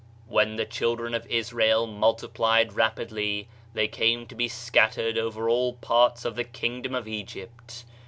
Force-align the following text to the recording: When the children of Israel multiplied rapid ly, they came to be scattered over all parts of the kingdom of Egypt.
When 0.27 0.55
the 0.55 0.65
children 0.65 1.13
of 1.13 1.27
Israel 1.27 1.85
multiplied 1.85 2.73
rapid 2.73 3.11
ly, 3.11 3.45
they 3.75 3.87
came 3.87 4.25
to 4.25 4.33
be 4.33 4.47
scattered 4.47 5.15
over 5.15 5.47
all 5.47 5.73
parts 5.73 6.25
of 6.25 6.35
the 6.35 6.43
kingdom 6.43 6.95
of 6.95 7.07
Egypt. 7.07 7.85